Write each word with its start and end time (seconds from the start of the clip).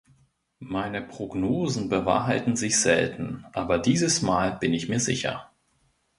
Meine 0.65 1.03
Prognosen 1.03 1.87
bewahrheiten 1.87 2.55
sich 2.55 2.79
selten, 2.79 3.45
aber 3.53 3.77
dieses 3.77 4.23
Mal 4.23 4.53
bin 4.57 4.73
ich 4.73 4.89
mir 4.89 4.99
sicher. 4.99 5.51